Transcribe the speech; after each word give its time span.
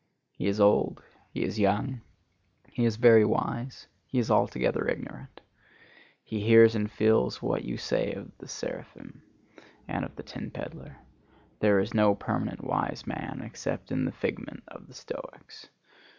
He 0.31 0.47
is 0.47 0.59
old, 0.59 1.03
he 1.29 1.43
is 1.43 1.59
young, 1.59 2.01
he 2.71 2.85
is 2.85 2.95
very 2.95 3.23
wise, 3.23 3.85
he 4.07 4.17
is 4.17 4.31
altogether 4.31 4.87
ignorant. 4.87 5.41
He 6.23 6.39
hears 6.39 6.73
and 6.73 6.89
feels 6.91 7.39
what 7.43 7.63
you 7.63 7.77
say 7.77 8.11
of 8.13 8.35
the 8.39 8.47
seraphim, 8.47 9.21
and 9.87 10.03
of 10.03 10.15
the 10.15 10.23
tin 10.23 10.49
peddler. 10.49 10.97
There 11.59 11.79
is 11.79 11.93
no 11.93 12.15
permanent 12.15 12.63
wise 12.63 13.05
man 13.05 13.41
except 13.43 13.91
in 13.91 14.05
the 14.05 14.11
figment 14.11 14.63
of 14.69 14.87
the 14.87 14.95
Stoics. 14.95 15.69